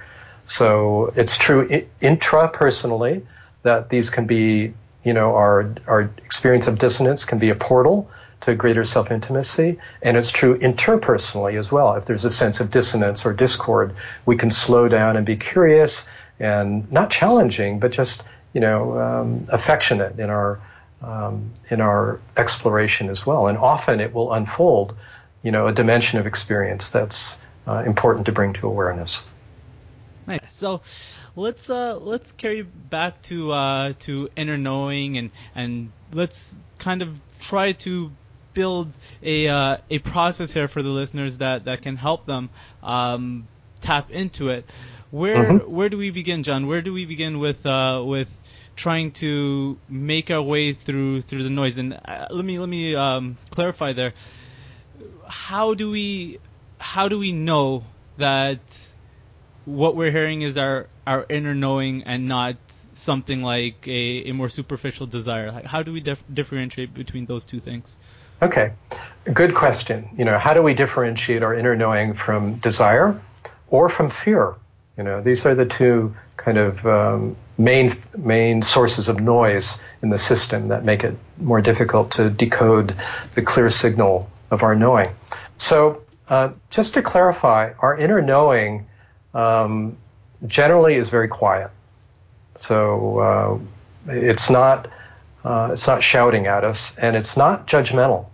[0.46, 1.68] So it's true
[2.02, 3.26] intrapersonally
[3.64, 4.74] that these can be,
[5.04, 8.10] you know, our, our experience of dissonance can be a portal
[8.42, 9.80] to greater self intimacy.
[10.02, 11.96] And it's true interpersonally as well.
[11.96, 13.96] If there's a sense of dissonance or discord,
[14.26, 16.06] we can slow down and be curious
[16.40, 20.60] and not challenging, but just, you know, um, affectionate in our,
[21.02, 23.48] um, in our exploration as well.
[23.48, 24.96] And often it will unfold
[25.44, 29.26] you know, a dimension of experience that's uh, important to bring to awareness.
[30.26, 30.40] Nice.
[30.50, 30.82] So
[31.36, 37.20] let's uh, let's carry back to uh, to inner knowing and and let's kind of
[37.42, 38.12] try to
[38.54, 38.92] build
[39.22, 42.50] a uh, a process here for the listeners that that can help them
[42.82, 43.48] um,
[43.82, 44.66] tap into it.
[45.14, 45.72] Where mm-hmm.
[45.72, 46.66] where do we begin, John?
[46.66, 48.30] Where do we begin with uh, with
[48.76, 51.78] trying to make our way through through the noise?
[51.78, 54.14] And uh, let me let me um, clarify there.
[55.28, 56.40] How do we
[56.80, 57.84] how do we know
[58.18, 58.58] that
[59.66, 62.56] what we're hearing is our our inner knowing and not
[62.96, 65.52] something like a, a more superficial desire?
[65.52, 67.96] Like how do we dif- differentiate between those two things?
[68.42, 68.74] Okay,
[69.32, 70.10] good question.
[70.18, 73.22] You know, how do we differentiate our inner knowing from desire
[73.68, 74.56] or from fear?
[74.98, 80.10] You know, these are the two kind of um, main main sources of noise in
[80.10, 82.96] the system that make it more difficult to decode
[83.34, 85.10] the clear signal of our knowing.
[85.58, 88.88] So, uh, just to clarify, our inner knowing
[89.34, 89.98] um,
[90.46, 91.72] generally is very quiet.
[92.58, 94.90] So uh, it's not
[95.44, 98.28] uh, it's not shouting at us, and it's not judgmental.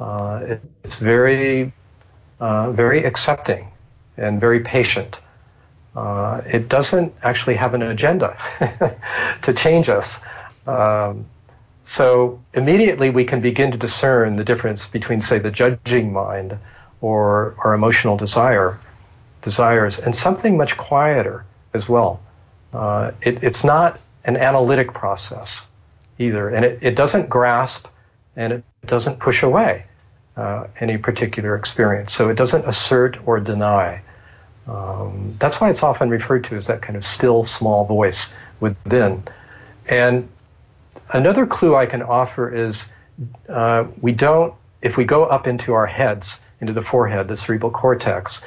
[0.00, 1.72] Uh, it, it's very
[2.40, 3.68] uh, very accepting
[4.16, 5.20] and very patient.
[5.94, 8.36] Uh, it doesn't actually have an agenda
[9.42, 10.20] to change us.
[10.66, 11.26] Um,
[11.84, 16.56] so immediately we can begin to discern the difference between, say, the judging mind
[17.00, 18.78] or our emotional desire
[19.42, 22.20] desires, and something much quieter as well.
[22.72, 25.68] Uh, it, it's not an analytic process
[26.18, 27.88] either, and it, it doesn't grasp
[28.36, 29.84] and it doesn't push away
[30.36, 32.14] uh, any particular experience.
[32.14, 34.00] So it doesn't assert or deny.
[34.66, 39.24] Um, that's why it's often referred to as that kind of still small voice within.
[39.88, 40.28] And
[41.10, 42.86] another clue I can offer is
[43.48, 47.72] uh, we don't, if we go up into our heads, into the forehead, the cerebral
[47.72, 48.44] cortex,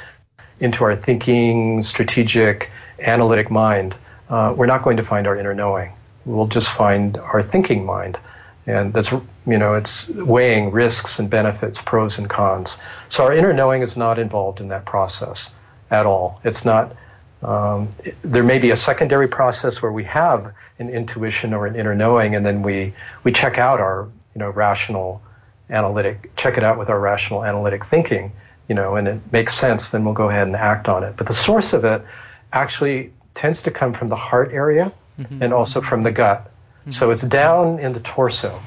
[0.60, 3.94] into our thinking, strategic, analytic mind,
[4.30, 5.92] uh, we're not going to find our inner knowing.
[6.26, 8.18] We'll just find our thinking mind.
[8.66, 12.78] And that's, you know, it's weighing risks and benefits, pros and cons.
[13.10, 15.52] So our inner knowing is not involved in that process
[15.96, 16.40] at all.
[16.44, 16.96] It's not,
[17.42, 21.76] um, it, there may be a secondary process where we have an intuition or an
[21.76, 22.94] inner knowing, and then we,
[23.24, 25.22] we check out our, you know, rational
[25.70, 28.32] analytic, check it out with our rational analytic thinking
[28.68, 31.16] you know, and it makes sense, then we'll go ahead and act on it.
[31.18, 32.04] But the source of it
[32.52, 35.44] actually tends to come from the heart area mm-hmm.
[35.44, 36.46] and also from the gut.
[36.82, 36.92] Mm-hmm.
[36.92, 38.60] So it's down in the torso.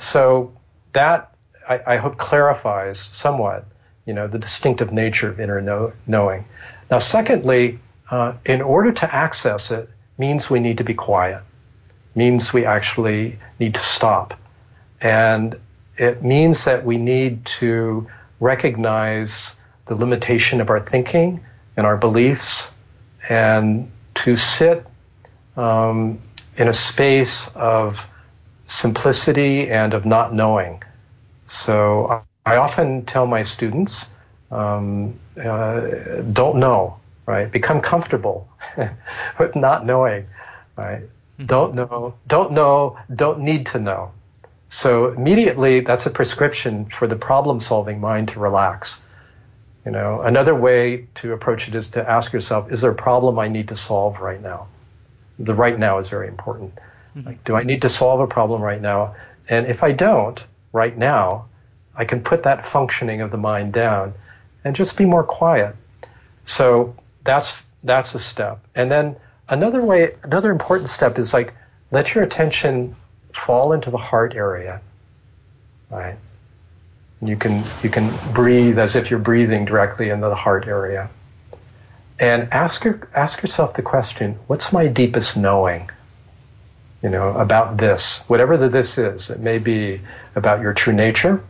[0.00, 0.52] So
[0.92, 1.34] that
[1.68, 3.66] I, I, hope clarifies somewhat,
[4.06, 6.44] you know, the distinctive nature of inner know, knowing.
[6.90, 7.78] Now, secondly,
[8.10, 9.88] uh, in order to access it,
[10.18, 11.42] means we need to be quiet.
[12.14, 14.38] Means we actually need to stop,
[15.00, 15.58] and
[15.96, 18.06] it means that we need to
[18.38, 21.40] recognize the limitation of our thinking
[21.76, 22.70] and our beliefs
[23.28, 24.86] and to sit
[25.56, 26.20] um,
[26.56, 28.04] in a space of
[28.66, 30.82] simplicity and of not knowing.
[31.46, 34.06] So I often tell my students,
[34.50, 35.80] um, uh,
[36.32, 37.50] don't know, right?
[37.50, 38.48] Become comfortable
[39.38, 40.26] with not knowing,
[40.76, 41.02] right?
[41.02, 41.46] Mm-hmm.
[41.46, 44.12] Don't know, don't know, don't need to know.
[44.68, 49.02] So immediately, that's a prescription for the problem-solving mind to relax.
[49.84, 53.38] You know, another way to approach it is to ask yourself, is there a problem
[53.38, 54.68] I need to solve right now?
[55.38, 56.74] The right now is very important.
[57.16, 57.26] Mm-hmm.
[57.26, 59.14] Like, do I need to solve a problem right now?
[59.48, 61.46] And if I don't right now,
[61.94, 64.14] I can put that functioning of the mind down
[64.64, 65.76] and just be more quiet.
[66.44, 68.64] So that's that's a step.
[68.74, 69.16] And then
[69.48, 71.52] another way, another important step is like
[71.90, 72.94] let your attention
[73.34, 74.80] fall into the heart area,
[75.90, 76.16] right?
[77.20, 81.10] You can you can breathe as if you're breathing directly into the heart area,
[82.18, 85.88] and ask your, ask yourself the question: What's my deepest knowing?
[87.02, 89.30] You know about this, whatever the this is.
[89.30, 90.00] It may be
[90.34, 91.42] about your true nature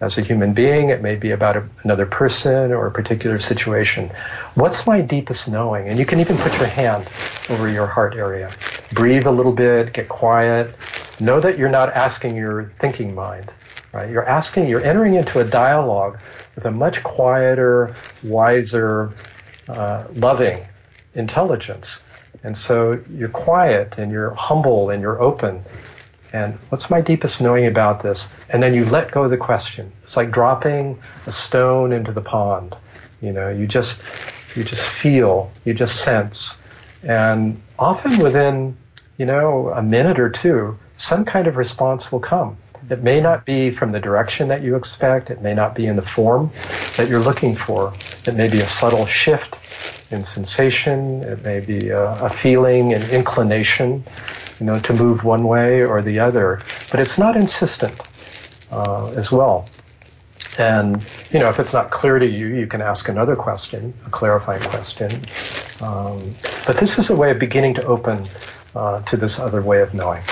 [0.00, 0.90] as a human being.
[0.90, 4.10] It may be about a, another person or a particular situation.
[4.54, 5.88] What's my deepest knowing?
[5.88, 7.08] And you can even put your hand
[7.48, 8.50] over your heart area.
[8.92, 10.74] Breathe a little bit, get quiet,
[11.20, 13.52] know that you're not asking your thinking mind,
[13.92, 14.10] right?
[14.10, 16.18] You're asking, you're entering into a dialogue
[16.54, 19.12] with a much quieter, wiser,
[19.68, 20.64] uh, loving
[21.14, 22.02] intelligence.
[22.44, 25.64] And so you're quiet and you're humble and you're open.
[26.32, 28.28] And what's my deepest knowing about this?
[28.50, 29.92] And then you let go of the question.
[30.04, 32.76] It's like dropping a stone into the pond.
[33.20, 34.02] You know, you just
[34.54, 36.56] you just feel, you just sense.
[37.02, 38.76] And often within,
[39.16, 42.56] you know, a minute or two, some kind of response will come.
[42.90, 45.30] It may not be from the direction that you expect.
[45.30, 46.50] It may not be in the form
[46.96, 47.92] that you're looking for.
[48.26, 49.56] It may be a subtle shift
[50.10, 51.22] in sensation.
[51.22, 54.04] It may be a, a feeling, an inclination,
[54.60, 56.62] you know, to move one way or the other.
[56.90, 57.98] But it's not insistent
[58.70, 59.66] uh, as well.
[60.58, 64.10] And, you know, if it's not clear to you, you can ask another question, a
[64.10, 65.22] clarifying question.
[65.80, 66.34] Um,
[66.66, 68.28] but this is a way of beginning to open
[68.74, 70.22] uh, to this other way of knowing.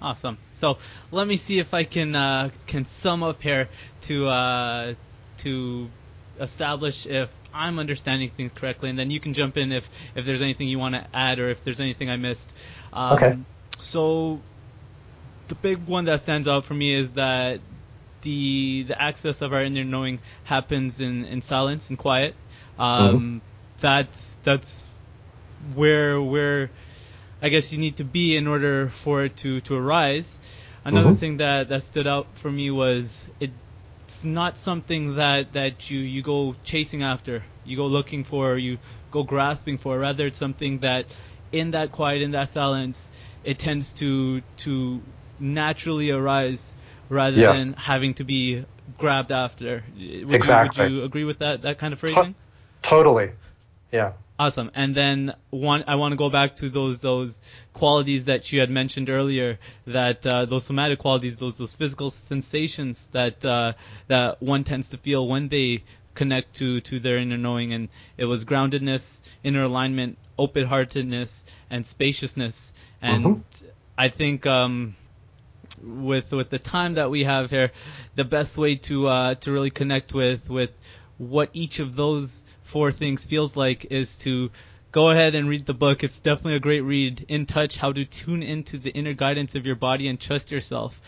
[0.00, 0.38] Awesome.
[0.52, 0.78] So
[1.10, 3.68] let me see if I can uh, can sum up here
[4.02, 4.94] to uh,
[5.38, 5.88] to
[6.40, 10.42] establish if I'm understanding things correctly, and then you can jump in if if there's
[10.42, 12.52] anything you want to add or if there's anything I missed.
[12.92, 13.38] Um, okay.
[13.78, 14.40] So
[15.48, 17.60] the big one that stands out for me is that
[18.22, 22.34] the the access of our inner knowing happens in, in silence and quiet.
[22.78, 23.38] Um, mm-hmm.
[23.80, 24.86] That's that's
[25.74, 26.70] where where
[27.44, 30.38] I guess you need to be in order for it to, to arise.
[30.82, 31.18] Another mm-hmm.
[31.18, 33.26] thing that, that stood out for me was
[34.14, 38.78] it's not something that, that you, you go chasing after, you go looking for, you
[39.10, 39.98] go grasping for.
[39.98, 41.06] Rather, it's something that
[41.50, 43.10] in that quiet, in that silence,
[43.42, 45.02] it tends to to
[45.40, 46.72] naturally arise
[47.08, 47.72] rather yes.
[47.72, 48.64] than having to be
[48.98, 49.82] grabbed after.
[49.96, 50.86] Would exactly.
[50.86, 52.34] You, would you agree with that that kind of phrasing?
[52.82, 53.32] Totally.
[53.90, 54.12] Yeah.
[54.36, 54.72] Awesome.
[54.74, 57.38] And then one, I want to go back to those those
[57.72, 59.60] qualities that you had mentioned earlier.
[59.86, 63.74] That uh, those somatic qualities, those those physical sensations that uh,
[64.08, 67.72] that one tends to feel when they connect to to their inner knowing.
[67.72, 72.72] And it was groundedness, inner alignment, open-heartedness, and spaciousness.
[73.00, 73.66] And mm-hmm.
[73.96, 74.46] I think.
[74.46, 74.96] Um,
[75.82, 77.72] with with the time that we have here,
[78.14, 80.70] the best way to uh, to really connect with with
[81.18, 82.43] what each of those
[82.74, 84.50] four things feels like is to
[84.90, 86.02] go ahead and read the book.
[86.02, 87.24] It's definitely a great read.
[87.28, 91.00] In Touch How to Tune into the Inner Guidance of Your Body and Trust Yourself.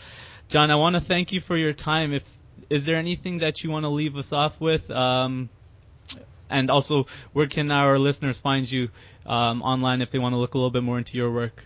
[0.47, 2.13] John, I want to thank you for your time.
[2.13, 2.23] If
[2.69, 4.89] is there anything that you want to leave us off with?
[4.89, 5.49] Um,
[6.49, 8.87] and also, where can our listeners find you
[9.25, 11.65] um, online if they want to look a little bit more into your work?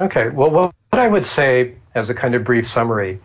[0.00, 0.30] Okay.
[0.30, 3.20] Well, what I would say as a kind of brief summary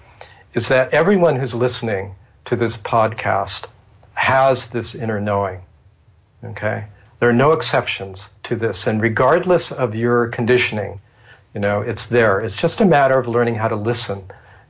[0.53, 2.14] is that everyone who's listening
[2.45, 3.66] to this podcast
[4.14, 5.61] has this inner knowing.
[6.44, 6.86] Okay?
[7.20, 8.86] There are no exceptions to this.
[8.88, 11.00] And regardless of your conditioning,
[11.54, 12.41] you know, it's there.
[12.41, 14.24] It's just a matter of learning how to listen.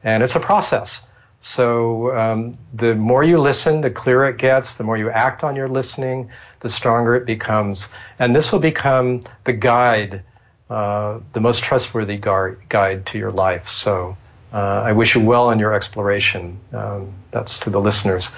[0.03, 1.07] And it's a process.
[1.41, 4.76] So um, the more you listen, the clearer it gets.
[4.76, 6.30] The more you act on your listening,
[6.61, 7.89] the stronger it becomes.
[8.19, 10.24] And this will become the guide,
[10.69, 13.67] uh, the most trustworthy gar- guide to your life.
[13.67, 14.15] So
[14.58, 16.60] I wish you well in your exploration.
[16.74, 18.30] Um, that's to the listeners.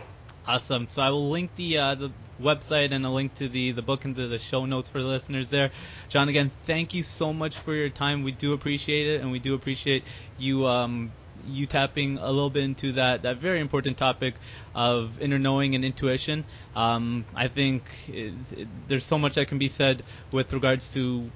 [0.48, 0.90] Awesome.
[0.90, 4.04] So I will link the uh, the website and a link to the the book
[4.04, 5.72] into the show notes for the listeners there.
[6.10, 8.24] John, again, thank you so much for your time.
[8.24, 10.04] We do appreciate it, and we do appreciate
[10.38, 11.12] you um,
[11.48, 14.36] you tapping a little bit into that that very important topic
[14.74, 16.46] of inner knowing and intuition.
[16.76, 21.30] Um, I think it, it, there's so much that can be said with regards to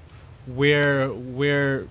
[0.46, 1.86] where where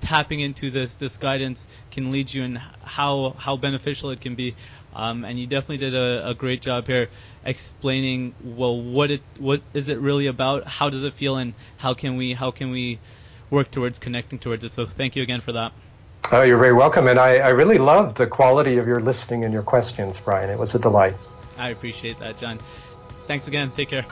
[0.00, 4.54] tapping into this this guidance can lead you and how how beneficial it can be.
[4.94, 7.08] Um, and you definitely did a, a, great job here
[7.44, 11.94] explaining well what it what is it really about, how does it feel, and how
[11.94, 13.00] can we how can we
[13.50, 14.72] work towards connecting towards it.
[14.72, 15.72] So thank you again for that.
[16.32, 17.06] Oh, you're very welcome.
[17.06, 20.48] And I, I really loved the quality of your listening and your questions, Brian.
[20.48, 21.14] It was a delight.
[21.58, 22.58] I appreciate that, John.
[23.26, 23.70] Thanks again.
[23.76, 24.06] Take care.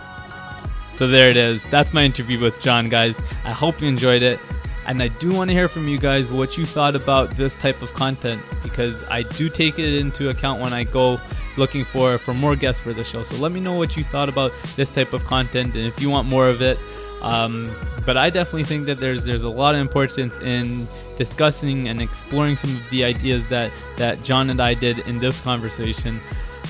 [0.92, 1.68] So there it is.
[1.70, 3.20] That's my interview with John, guys.
[3.44, 4.38] I hope you enjoyed it.
[4.86, 7.82] And I do want to hear from you guys what you thought about this type
[7.82, 11.18] of content because I do take it into account when I go
[11.56, 13.22] looking for for more guests for the show.
[13.22, 16.10] So let me know what you thought about this type of content and if you
[16.10, 16.78] want more of it.
[17.22, 17.70] Um,
[18.04, 22.56] but I definitely think that there's there's a lot of importance in discussing and exploring
[22.56, 26.20] some of the ideas that that John and I did in this conversation.